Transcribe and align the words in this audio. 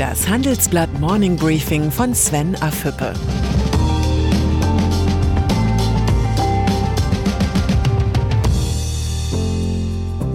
Das 0.00 0.26
Handelsblatt 0.26 0.98
Morning 0.98 1.36
Briefing 1.36 1.90
von 1.90 2.14
Sven 2.14 2.56
Afüppe. 2.62 3.12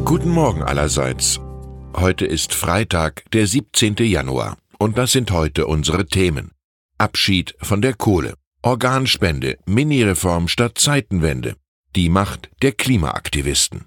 Guten 0.06 0.30
Morgen 0.30 0.62
allerseits. 0.62 1.40
Heute 1.96 2.28
ist 2.28 2.54
Freitag, 2.54 3.24
der 3.32 3.48
17. 3.48 3.96
Januar. 4.02 4.56
Und 4.78 5.00
das 5.00 5.14
sind 5.14 5.32
heute 5.32 5.66
unsere 5.66 6.06
Themen. 6.06 6.52
Abschied 7.00 7.56
von 7.60 7.82
der 7.82 7.96
Kohle. 7.96 8.36
Organspende, 8.62 9.58
Mini-Reform 9.66 10.48
statt 10.48 10.78
Zeitenwende. 10.78 11.56
Die 11.96 12.10
Macht 12.10 12.52
der 12.62 12.74
Klimaaktivisten. 12.74 13.86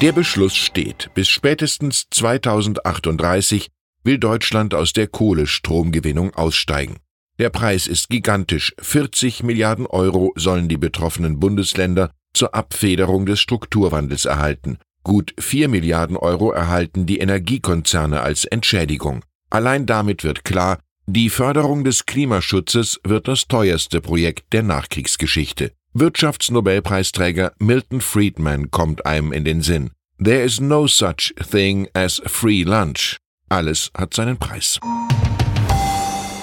Der 0.00 0.10
Beschluss 0.10 0.56
steht. 0.56 1.10
Bis 1.14 1.28
spätestens 1.28 2.06
2038 2.10 3.70
will 4.04 4.18
Deutschland 4.18 4.74
aus 4.74 4.92
der 4.92 5.06
Kohlestromgewinnung 5.06 6.34
aussteigen. 6.34 6.96
Der 7.38 7.50
Preis 7.50 7.86
ist 7.86 8.08
gigantisch. 8.08 8.74
40 8.80 9.42
Milliarden 9.42 9.86
Euro 9.86 10.32
sollen 10.36 10.68
die 10.68 10.76
betroffenen 10.76 11.40
Bundesländer 11.40 12.10
zur 12.34 12.54
Abfederung 12.54 13.26
des 13.26 13.40
Strukturwandels 13.40 14.24
erhalten. 14.24 14.78
Gut 15.02 15.34
4 15.38 15.68
Milliarden 15.68 16.16
Euro 16.16 16.52
erhalten 16.52 17.06
die 17.06 17.18
Energiekonzerne 17.18 18.20
als 18.20 18.44
Entschädigung. 18.44 19.24
Allein 19.50 19.86
damit 19.86 20.24
wird 20.24 20.44
klar, 20.44 20.78
die 21.06 21.30
Förderung 21.30 21.84
des 21.84 22.06
Klimaschutzes 22.06 23.00
wird 23.04 23.26
das 23.26 23.48
teuerste 23.48 24.00
Projekt 24.00 24.52
der 24.52 24.62
Nachkriegsgeschichte. 24.62 25.72
Wirtschaftsnobelpreisträger 25.94 27.52
Milton 27.58 28.00
Friedman 28.00 28.70
kommt 28.70 29.04
einem 29.04 29.32
in 29.32 29.44
den 29.44 29.62
Sinn. 29.62 29.90
There 30.22 30.42
is 30.42 30.60
no 30.60 30.86
such 30.86 31.34
thing 31.50 31.88
as 31.92 32.22
free 32.24 32.62
lunch. 32.62 33.18
Alles 33.52 33.90
hat 33.94 34.14
seinen 34.14 34.38
Preis. 34.38 34.80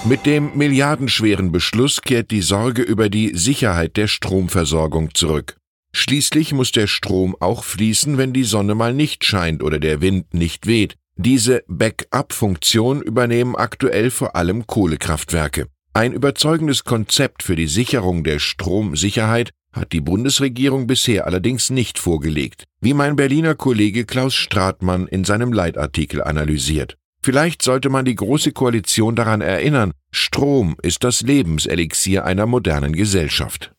Mit 0.04 0.26
dem 0.26 0.56
milliardenschweren 0.56 1.50
Beschluss 1.50 2.02
kehrt 2.02 2.30
die 2.30 2.40
Sorge 2.40 2.82
über 2.82 3.10
die 3.10 3.36
Sicherheit 3.36 3.96
der 3.96 4.06
Stromversorgung 4.06 5.12
zurück. 5.12 5.56
Schließlich 5.92 6.52
muss 6.52 6.70
der 6.70 6.86
Strom 6.86 7.34
auch 7.40 7.64
fließen, 7.64 8.16
wenn 8.16 8.32
die 8.32 8.44
Sonne 8.44 8.76
mal 8.76 8.94
nicht 8.94 9.24
scheint 9.24 9.64
oder 9.64 9.80
der 9.80 10.00
Wind 10.00 10.34
nicht 10.34 10.68
weht. 10.68 10.94
Diese 11.16 11.64
Backup-Funktion 11.66 13.02
übernehmen 13.02 13.56
aktuell 13.56 14.12
vor 14.12 14.36
allem 14.36 14.68
Kohlekraftwerke. 14.68 15.66
Ein 15.92 16.12
überzeugendes 16.12 16.84
Konzept 16.84 17.42
für 17.42 17.56
die 17.56 17.66
Sicherung 17.66 18.22
der 18.22 18.38
Stromsicherheit 18.38 19.50
hat 19.72 19.90
die 19.90 20.00
Bundesregierung 20.00 20.86
bisher 20.86 21.26
allerdings 21.26 21.70
nicht 21.70 21.98
vorgelegt, 21.98 22.64
wie 22.80 22.94
mein 22.94 23.16
Berliner 23.16 23.56
Kollege 23.56 24.04
Klaus 24.04 24.34
Stratmann 24.34 25.08
in 25.08 25.24
seinem 25.24 25.52
Leitartikel 25.52 26.22
analysiert. 26.22 26.96
Vielleicht 27.22 27.62
sollte 27.62 27.90
man 27.90 28.04
die 28.04 28.14
Große 28.14 28.52
Koalition 28.52 29.14
daran 29.14 29.40
erinnern, 29.40 29.92
Strom 30.10 30.76
ist 30.82 31.04
das 31.04 31.22
Lebenselixier 31.22 32.24
einer 32.24 32.46
modernen 32.46 32.94
Gesellschaft. 32.94 33.72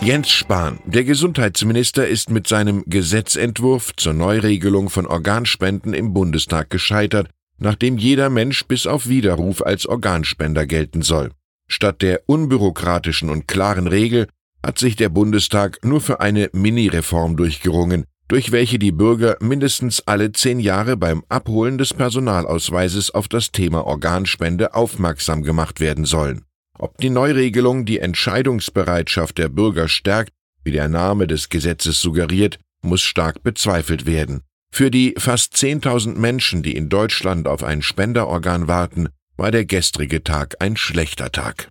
Jens 0.00 0.30
Spahn, 0.30 0.80
der 0.84 1.04
Gesundheitsminister, 1.04 2.08
ist 2.08 2.30
mit 2.30 2.48
seinem 2.48 2.82
Gesetzentwurf 2.86 3.92
zur 3.96 4.14
Neuregelung 4.14 4.90
von 4.90 5.06
Organspenden 5.06 5.94
im 5.94 6.12
Bundestag 6.12 6.70
gescheitert 6.70 7.28
nachdem 7.62 7.96
jeder 7.96 8.28
Mensch 8.28 8.66
bis 8.66 8.86
auf 8.86 9.08
Widerruf 9.08 9.62
als 9.64 9.86
Organspender 9.86 10.66
gelten 10.66 11.02
soll. 11.02 11.30
Statt 11.68 12.02
der 12.02 12.22
unbürokratischen 12.26 13.30
und 13.30 13.48
klaren 13.48 13.86
Regel 13.86 14.26
hat 14.64 14.78
sich 14.78 14.96
der 14.96 15.08
Bundestag 15.08 15.78
nur 15.84 16.00
für 16.00 16.20
eine 16.20 16.50
Mini-Reform 16.52 17.36
durchgerungen, 17.36 18.04
durch 18.32 18.50
welche 18.50 18.78
die 18.78 18.92
Bürger 18.92 19.36
mindestens 19.40 20.00
alle 20.06 20.32
zehn 20.32 20.58
Jahre 20.58 20.96
beim 20.96 21.22
Abholen 21.28 21.76
des 21.76 21.92
Personalausweises 21.92 23.10
auf 23.10 23.28
das 23.28 23.52
Thema 23.52 23.86
Organspende 23.86 24.72
aufmerksam 24.72 25.42
gemacht 25.42 25.80
werden 25.80 26.06
sollen. 26.06 26.46
Ob 26.78 26.96
die 26.96 27.10
Neuregelung 27.10 27.84
die 27.84 27.98
Entscheidungsbereitschaft 27.98 29.36
der 29.36 29.50
Bürger 29.50 29.86
stärkt, 29.86 30.32
wie 30.64 30.70
der 30.70 30.88
Name 30.88 31.26
des 31.26 31.50
Gesetzes 31.50 32.00
suggeriert, 32.00 32.58
muss 32.80 33.02
stark 33.02 33.42
bezweifelt 33.42 34.06
werden. 34.06 34.40
Für 34.72 34.90
die 34.90 35.14
fast 35.18 35.54
10.000 35.54 36.16
Menschen, 36.16 36.62
die 36.62 36.74
in 36.74 36.88
Deutschland 36.88 37.46
auf 37.46 37.62
ein 37.62 37.82
Spenderorgan 37.82 38.66
warten, 38.66 39.10
war 39.36 39.50
der 39.50 39.66
gestrige 39.66 40.24
Tag 40.24 40.56
ein 40.58 40.78
schlechter 40.78 41.32
Tag. 41.32 41.68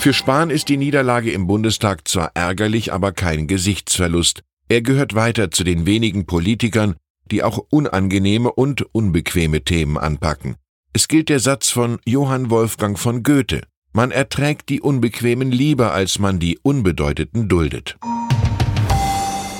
Für 0.00 0.12
Spahn 0.12 0.50
ist 0.50 0.68
die 0.68 0.78
Niederlage 0.78 1.30
im 1.30 1.46
Bundestag 1.46 2.08
zwar 2.08 2.32
ärgerlich, 2.34 2.92
aber 2.92 3.12
kein 3.12 3.46
Gesichtsverlust. 3.46 4.42
Er 4.70 4.82
gehört 4.82 5.16
weiter 5.16 5.50
zu 5.50 5.64
den 5.64 5.84
wenigen 5.84 6.26
Politikern, 6.26 6.94
die 7.30 7.42
auch 7.42 7.58
unangenehme 7.70 8.52
und 8.52 8.82
unbequeme 8.94 9.64
Themen 9.64 9.98
anpacken. 9.98 10.54
Es 10.92 11.08
gilt 11.08 11.28
der 11.28 11.40
Satz 11.40 11.70
von 11.70 11.98
Johann 12.06 12.50
Wolfgang 12.50 12.96
von 12.96 13.24
Goethe. 13.24 13.62
Man 13.92 14.12
erträgt 14.12 14.68
die 14.68 14.80
Unbequemen 14.80 15.50
lieber, 15.50 15.92
als 15.92 16.20
man 16.20 16.38
die 16.38 16.58
Unbedeuteten 16.62 17.48
duldet. 17.48 17.96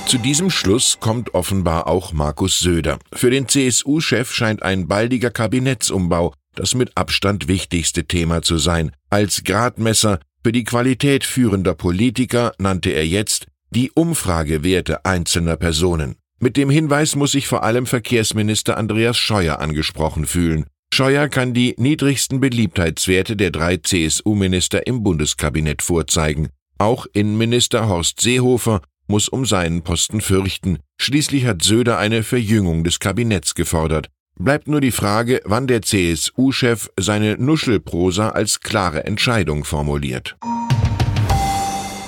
Zu 0.05 0.17
diesem 0.17 0.49
Schluss 0.49 0.97
kommt 1.01 1.33
offenbar 1.33 1.87
auch 1.87 2.13
Markus 2.13 2.59
Söder. 2.59 2.97
Für 3.13 3.29
den 3.29 3.49
CSU-Chef 3.49 4.31
scheint 4.31 4.63
ein 4.63 4.87
baldiger 4.87 5.29
Kabinettsumbau 5.29 6.33
das 6.55 6.75
mit 6.75 6.95
Abstand 6.95 7.47
wichtigste 7.47 8.05
Thema 8.05 8.41
zu 8.41 8.57
sein. 8.57 8.91
Als 9.09 9.43
Gradmesser 9.43 10.19
für 10.43 10.51
die 10.51 10.63
Qualität 10.63 11.23
führender 11.23 11.75
Politiker 11.75 12.53
nannte 12.57 12.91
er 12.91 13.05
jetzt 13.05 13.47
die 13.71 13.89
Umfragewerte 13.91 15.05
einzelner 15.05 15.55
Personen. 15.55 16.15
Mit 16.39 16.57
dem 16.57 16.69
Hinweis 16.69 17.15
muss 17.15 17.31
sich 17.31 17.47
vor 17.47 17.63
allem 17.63 17.85
Verkehrsminister 17.85 18.77
Andreas 18.77 19.17
Scheuer 19.17 19.59
angesprochen 19.59 20.25
fühlen. 20.25 20.65
Scheuer 20.93 21.29
kann 21.29 21.53
die 21.53 21.75
niedrigsten 21.77 22.41
Beliebtheitswerte 22.41 23.37
der 23.37 23.51
drei 23.51 23.77
CSU-Minister 23.77 24.85
im 24.87 25.03
Bundeskabinett 25.03 25.81
vorzeigen. 25.81 26.49
Auch 26.79 27.05
Innenminister 27.13 27.87
Horst 27.87 28.19
Seehofer 28.19 28.81
muss 29.07 29.29
um 29.29 29.45
seinen 29.45 29.83
Posten 29.83 30.19
fürchten. 30.19 30.79
Schließlich 30.99 31.45
hat 31.45 31.63
Söder 31.63 31.97
eine 31.97 32.23
Verjüngung 32.23 32.83
des 32.83 32.99
Kabinetts 32.99 33.55
gefordert. 33.55 34.09
Bleibt 34.37 34.67
nur 34.67 34.81
die 34.81 34.91
Frage, 34.91 35.41
wann 35.45 35.67
der 35.67 35.81
CSU-Chef 35.81 36.89
seine 36.99 37.37
Nuschelprosa 37.37 38.29
als 38.29 38.59
klare 38.59 39.05
Entscheidung 39.05 39.63
formuliert. 39.63 40.35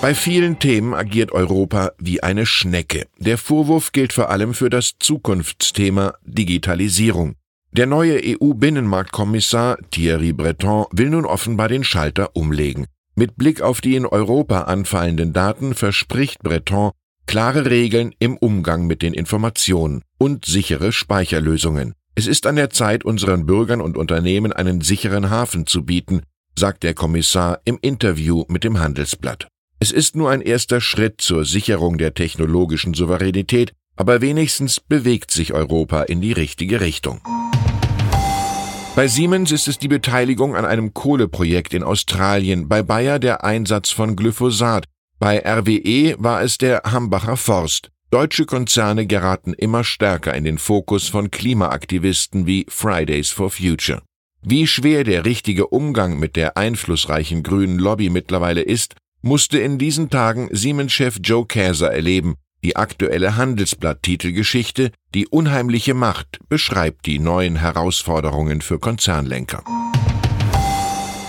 Bei 0.04 0.16
vielen 0.16 0.60
Themen 0.60 0.94
agiert 0.94 1.32
Europa 1.32 1.94
wie 1.98 2.22
eine 2.22 2.46
Schnecke. 2.46 3.08
Der 3.20 3.38
Vorwurf 3.38 3.94
gilt 3.94 4.12
vor 4.12 4.30
allem 4.30 4.54
für 4.54 4.70
das 4.70 4.96
Zukunftsthema 5.00 6.16
Digitalisierung. 6.26 7.36
Der 7.72 7.86
neue 7.86 8.20
EU-Binnenmarktkommissar 8.22 9.78
Thierry 9.92 10.34
Breton 10.34 10.88
will 10.92 11.10
nun 11.10 11.24
offenbar 11.24 11.70
den 11.70 11.86
Schalter 11.86 12.36
umlegen. 12.36 12.88
Mit 13.16 13.38
Blick 13.38 13.62
auf 13.62 13.80
die 13.80 13.96
in 13.96 14.06
Europa 14.06 14.64
anfallenden 14.64 15.32
Daten 15.32 15.74
verspricht 15.74 16.40
Breton 16.44 16.92
klare 17.26 17.70
Regeln 17.70 18.14
im 18.20 18.36
Umgang 18.36 18.86
mit 18.86 19.04
den 19.04 19.14
Informationen 19.14 20.02
und 20.18 20.44
sichere 20.44 20.92
Speicherlösungen. 20.92 21.94
Es 22.14 22.28
ist 22.28 22.46
an 22.46 22.58
der 22.58 22.72
Zeit, 22.72 23.06
unseren 23.06 23.46
Bürgern 23.46 23.80
und 23.80 23.96
Unternehmen 23.96 24.52
einen 24.52 24.82
sicheren 24.82 25.30
Hafen 25.30 25.66
zu 25.66 25.86
bieten, 25.86 26.24
sagt 26.60 26.84
der 26.84 26.94
Kommissar 26.94 27.62
im 27.64 27.80
Interview 27.82 28.44
mit 28.50 28.66
dem 28.66 28.82
Handelsblatt. 28.82 29.48
Es 29.84 29.92
ist 29.92 30.16
nur 30.16 30.32
ein 30.32 30.40
erster 30.40 30.80
Schritt 30.80 31.20
zur 31.20 31.44
Sicherung 31.44 31.98
der 31.98 32.14
technologischen 32.14 32.94
Souveränität, 32.94 33.74
aber 33.98 34.22
wenigstens 34.22 34.80
bewegt 34.80 35.30
sich 35.30 35.52
Europa 35.52 36.04
in 36.04 36.22
die 36.22 36.32
richtige 36.32 36.80
Richtung. 36.80 37.20
Bei 38.96 39.10
Siemens 39.10 39.52
ist 39.52 39.68
es 39.68 39.80
die 39.80 39.90
Beteiligung 39.90 40.56
an 40.56 40.64
einem 40.64 40.94
Kohleprojekt 40.94 41.74
in 41.74 41.84
Australien, 41.84 42.70
bei 42.70 42.82
Bayer 42.82 43.20
der 43.20 43.44
Einsatz 43.44 43.90
von 43.90 44.16
Glyphosat, 44.16 44.86
bei 45.20 45.44
RWE 45.46 46.16
war 46.18 46.42
es 46.44 46.58
der 46.58 46.84
Hambacher 46.86 47.36
Forst. 47.36 47.90
Deutsche 48.10 48.46
Konzerne 48.46 49.06
geraten 49.06 49.52
immer 49.52 49.84
stärker 49.84 50.34
in 50.34 50.46
den 50.46 50.60
Fokus 50.60 51.10
von 51.10 51.30
Klimaaktivisten 51.30 52.48
wie 52.48 52.66
Fridays 52.70 53.32
for 53.32 53.50
Future. 53.50 54.02
Wie 54.42 54.66
schwer 54.66 55.04
der 55.04 55.26
richtige 55.26 55.68
Umgang 55.68 56.20
mit 56.20 56.38
der 56.38 56.56
einflussreichen 56.56 57.44
grünen 57.44 57.80
Lobby 57.80 58.10
mittlerweile 58.10 58.62
ist, 58.62 58.96
musste 59.24 59.58
in 59.58 59.78
diesen 59.78 60.10
Tagen 60.10 60.50
Siemens-Chef 60.52 61.18
Joe 61.24 61.46
Käser 61.46 61.92
erleben, 61.92 62.36
die 62.64 62.76
aktuelle 62.76 63.36
Handelsblatt-Titelgeschichte 63.36 64.92
Die 65.16 65.28
unheimliche 65.28 65.94
Macht 65.94 66.40
beschreibt 66.50 67.06
die 67.06 67.20
neuen 67.20 67.56
Herausforderungen 67.56 68.62
für 68.62 68.80
Konzernlenker. 68.80 69.64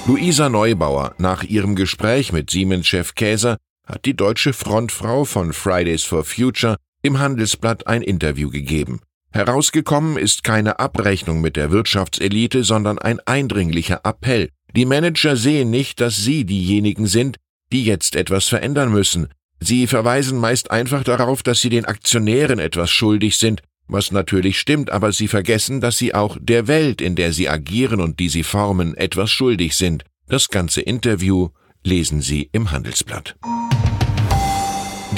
Luisa 0.06 0.48
Neubauer, 0.48 1.14
nach 1.18 1.44
ihrem 1.44 1.76
Gespräch 1.76 2.32
mit 2.32 2.50
Siemens-Chef 2.50 3.14
Käser, 3.14 3.58
hat 3.86 4.04
die 4.04 4.14
deutsche 4.14 4.52
Frontfrau 4.52 5.24
von 5.24 5.52
Fridays 5.52 6.02
for 6.02 6.24
Future 6.24 6.76
im 7.02 7.18
Handelsblatt 7.18 7.86
ein 7.86 8.02
Interview 8.02 8.50
gegeben. 8.50 9.00
Herausgekommen 9.30 10.16
ist 10.16 10.44
keine 10.44 10.78
Abrechnung 10.78 11.40
mit 11.40 11.56
der 11.56 11.70
Wirtschaftselite, 11.70 12.64
sondern 12.64 12.98
ein 12.98 13.20
eindringlicher 13.20 14.00
Appell. 14.04 14.50
Die 14.74 14.86
Manager 14.86 15.36
sehen 15.36 15.70
nicht, 15.70 16.00
dass 16.00 16.16
sie 16.16 16.44
diejenigen 16.44 17.06
sind, 17.06 17.36
die 17.72 17.84
jetzt 17.84 18.16
etwas 18.16 18.46
verändern 18.46 18.92
müssen, 18.92 19.28
Sie 19.60 19.86
verweisen 19.86 20.38
meist 20.38 20.70
einfach 20.70 21.04
darauf, 21.04 21.42
dass 21.42 21.62
sie 21.62 21.70
den 21.70 21.86
Aktionären 21.86 22.58
etwas 22.58 22.90
schuldig 22.90 23.38
sind, 23.38 23.62
Was 23.86 24.12
natürlich 24.12 24.58
stimmt, 24.58 24.90
aber 24.90 25.12
sie 25.12 25.28
vergessen, 25.28 25.82
dass 25.82 25.98
sie 25.98 26.14
auch 26.14 26.38
der 26.40 26.68
Welt, 26.68 27.02
in 27.02 27.16
der 27.16 27.34
sie 27.34 27.50
agieren 27.50 28.00
und 28.00 28.18
die 28.18 28.30
sie 28.30 28.42
formen, 28.42 28.94
etwas 28.96 29.30
schuldig 29.30 29.76
sind. 29.76 30.04
Das 30.26 30.48
ganze 30.48 30.80
Interview 30.80 31.50
lesen 31.82 32.22
Sie 32.22 32.48
im 32.52 32.70
Handelsblatt. 32.70 33.36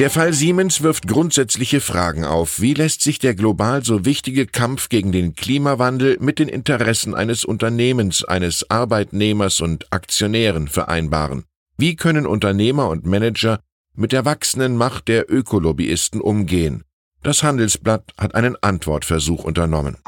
Der 0.01 0.11
Fall 0.11 0.33
Siemens 0.33 0.83
wirft 0.83 1.07
grundsätzliche 1.07 1.81
Fragen 1.81 2.25
auf. 2.25 2.61
Wie 2.61 2.75
lässt 2.75 3.03
sich 3.03 3.21
der 3.21 3.37
global 3.37 3.85
so 3.85 4.05
wichtige 4.05 4.47
Kampf 4.47 4.89
gegen 4.89 5.13
den 5.13 5.37
Klimawandel 5.37 6.19
mit 6.21 6.41
den 6.41 6.49
Interessen 6.49 7.15
eines 7.15 7.45
Unternehmens, 7.45 8.25
eines 8.25 8.69
Arbeitnehmers 8.69 9.61
und 9.61 9.93
Aktionären 9.93 10.67
vereinbaren? 10.67 11.45
Wie 11.79 11.95
können 11.95 12.27
Unternehmer 12.27 12.89
und 12.89 13.05
Manager 13.05 13.61
mit 13.95 14.13
der 14.13 14.25
wachsenden 14.25 14.77
Macht 14.77 15.09
der 15.09 15.31
Ökolobbyisten 15.31 16.23
umgehen? 16.23 16.85
Das 17.23 17.43
Handelsblatt 17.43 18.13
hat 18.17 18.35
einen 18.35 18.57
Antwortversuch 18.63 19.45
unternommen. 19.45 19.99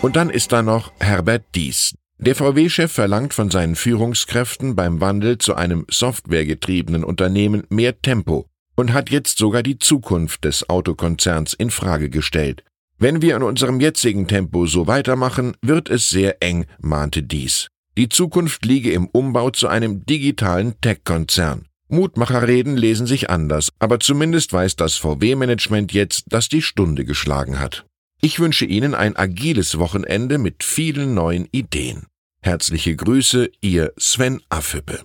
Und 0.00 0.14
dann 0.14 0.30
ist 0.30 0.52
da 0.52 0.62
noch 0.62 0.92
Herbert 1.00 1.44
Dies. 1.56 1.94
Der 2.18 2.36
VW-Chef 2.36 2.92
verlangt 2.92 3.34
von 3.34 3.50
seinen 3.50 3.74
Führungskräften 3.74 4.76
beim 4.76 5.00
Wandel 5.00 5.38
zu 5.38 5.54
einem 5.54 5.86
softwaregetriebenen 5.90 7.02
Unternehmen 7.02 7.64
mehr 7.68 8.00
Tempo 8.00 8.46
und 8.76 8.92
hat 8.92 9.10
jetzt 9.10 9.38
sogar 9.38 9.64
die 9.64 9.78
Zukunft 9.78 10.44
des 10.44 10.70
Autokonzerns 10.70 11.52
in 11.54 11.70
Frage 11.70 12.10
gestellt. 12.10 12.62
Wenn 12.98 13.22
wir 13.22 13.34
in 13.34 13.42
unserem 13.42 13.80
jetzigen 13.80 14.28
Tempo 14.28 14.66
so 14.66 14.86
weitermachen, 14.86 15.56
wird 15.62 15.90
es 15.90 16.10
sehr 16.10 16.42
eng, 16.42 16.66
mahnte 16.78 17.22
Dies. 17.22 17.68
Die 18.00 18.08
Zukunft 18.08 18.64
liege 18.64 18.92
im 18.92 19.08
Umbau 19.08 19.50
zu 19.50 19.68
einem 19.68 20.06
digitalen 20.06 20.80
Tech-Konzern. 20.80 21.66
Mutmacherreden 21.88 22.78
lesen 22.78 23.06
sich 23.06 23.28
anders, 23.28 23.68
aber 23.78 24.00
zumindest 24.00 24.54
weiß 24.54 24.76
das 24.76 24.96
VW-Management 24.96 25.92
jetzt, 25.92 26.24
dass 26.28 26.48
die 26.48 26.62
Stunde 26.62 27.04
geschlagen 27.04 27.60
hat. 27.60 27.84
Ich 28.22 28.40
wünsche 28.40 28.64
Ihnen 28.64 28.94
ein 28.94 29.16
agiles 29.16 29.78
Wochenende 29.78 30.38
mit 30.38 30.64
vielen 30.64 31.12
neuen 31.12 31.46
Ideen. 31.52 32.06
Herzliche 32.40 32.96
Grüße, 32.96 33.50
Ihr 33.60 33.92
Sven 33.98 34.40
Affüppe. 34.48 35.04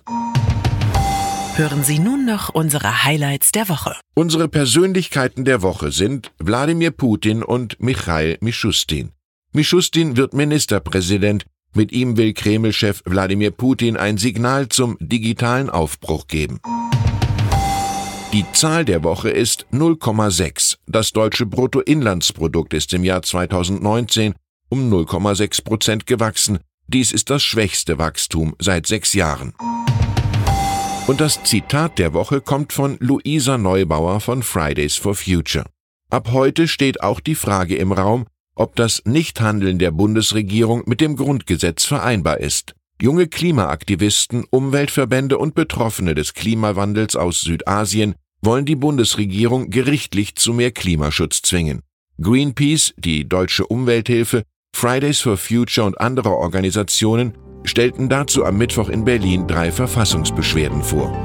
Hören 1.56 1.84
Sie 1.84 1.98
nun 1.98 2.24
noch 2.24 2.48
unsere 2.48 3.04
Highlights 3.04 3.52
der 3.52 3.68
Woche. 3.68 3.94
Unsere 4.14 4.48
Persönlichkeiten 4.48 5.44
der 5.44 5.60
Woche 5.60 5.92
sind 5.92 6.32
Wladimir 6.38 6.92
Putin 6.92 7.42
und 7.42 7.78
Michail 7.78 8.38
Mischustin. 8.40 9.12
Mischustin 9.52 10.16
wird 10.16 10.32
Ministerpräsident, 10.32 11.44
mit 11.76 11.92
ihm 11.92 12.16
will 12.16 12.32
Kreml-Chef 12.32 13.02
Wladimir 13.04 13.50
Putin 13.50 13.96
ein 13.96 14.18
Signal 14.18 14.68
zum 14.68 14.96
digitalen 15.00 15.70
Aufbruch 15.70 16.26
geben. 16.26 16.60
Die 18.32 18.44
Zahl 18.52 18.84
der 18.84 19.04
Woche 19.04 19.30
ist 19.30 19.66
0,6. 19.72 20.78
Das 20.86 21.12
deutsche 21.12 21.46
Bruttoinlandsprodukt 21.46 22.74
ist 22.74 22.92
im 22.92 23.04
Jahr 23.04 23.22
2019 23.22 24.34
um 24.68 24.92
0,6 24.92 25.64
Prozent 25.64 26.06
gewachsen. 26.06 26.58
Dies 26.88 27.12
ist 27.12 27.30
das 27.30 27.42
schwächste 27.42 27.98
Wachstum 27.98 28.54
seit 28.58 28.86
sechs 28.86 29.14
Jahren. 29.14 29.54
Und 31.06 31.20
das 31.20 31.42
Zitat 31.44 31.98
der 31.98 32.14
Woche 32.14 32.40
kommt 32.40 32.72
von 32.72 32.96
Luisa 32.98 33.58
Neubauer 33.58 34.20
von 34.20 34.42
Fridays 34.42 34.96
for 34.96 35.14
Future. 35.14 35.64
Ab 36.10 36.30
heute 36.32 36.68
steht 36.68 37.02
auch 37.02 37.20
die 37.20 37.34
Frage 37.36 37.76
im 37.76 37.92
Raum, 37.92 38.26
ob 38.56 38.74
das 38.74 39.02
Nichthandeln 39.04 39.78
der 39.78 39.92
Bundesregierung 39.92 40.82
mit 40.86 41.00
dem 41.00 41.14
Grundgesetz 41.14 41.84
vereinbar 41.84 42.40
ist. 42.40 42.74
Junge 43.00 43.28
Klimaaktivisten, 43.28 44.44
Umweltverbände 44.50 45.38
und 45.38 45.54
Betroffene 45.54 46.14
des 46.14 46.34
Klimawandels 46.34 47.14
aus 47.14 47.42
Südasien 47.42 48.14
wollen 48.42 48.64
die 48.64 48.76
Bundesregierung 48.76 49.70
gerichtlich 49.70 50.34
zu 50.34 50.54
mehr 50.54 50.70
Klimaschutz 50.70 51.42
zwingen. 51.42 51.82
Greenpeace, 52.20 52.94
die 52.96 53.28
deutsche 53.28 53.66
Umwelthilfe, 53.66 54.42
Fridays 54.74 55.20
for 55.20 55.36
Future 55.36 55.86
und 55.86 56.00
andere 56.00 56.30
Organisationen 56.30 57.36
stellten 57.64 58.08
dazu 58.08 58.44
am 58.44 58.56
Mittwoch 58.56 58.88
in 58.88 59.04
Berlin 59.04 59.46
drei 59.46 59.70
Verfassungsbeschwerden 59.70 60.82
vor. 60.82 61.24